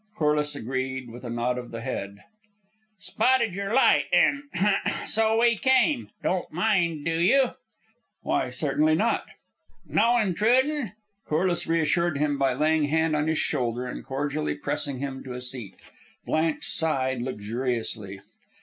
Corliss 0.15 0.55
agreed 0.55 1.11
with 1.11 1.23
a 1.23 1.29
nod 1.29 1.59
of 1.59 1.69
the 1.69 1.81
head. 1.81 2.23
"Spotted 2.97 3.53
your 3.53 3.71
light, 3.71 4.05
and 4.11 4.45
hem 4.51 4.73
and 4.83 5.07
so 5.07 5.39
we 5.39 5.55
come. 5.59 6.09
Don't 6.23 6.51
mind, 6.51 7.05
do 7.05 7.19
you?" 7.19 7.51
"Why, 8.23 8.49
certainly 8.49 8.95
not" 8.95 9.25
"No 9.85 10.17
intrudin'?" 10.17 10.93
Corliss 11.27 11.67
reassured 11.67 12.17
him 12.17 12.39
by 12.39 12.53
laying 12.53 12.85
hand 12.85 13.15
on 13.15 13.27
his 13.27 13.37
shoulder 13.37 13.85
and 13.85 14.03
cordially 14.03 14.55
pressing 14.55 14.97
him 14.97 15.23
to 15.23 15.33
a 15.33 15.39
seat. 15.41 15.75
Blanche 16.25 16.65
sighed 16.65 17.21
luxuriously. 17.21 18.21